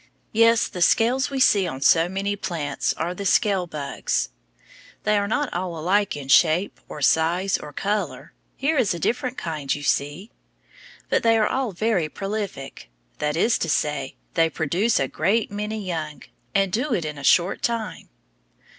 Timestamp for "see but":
9.83-11.21